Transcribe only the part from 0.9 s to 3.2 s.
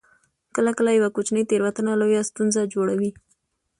یوه کوچنۍ تیروتنه لویه ستونزه جوړوي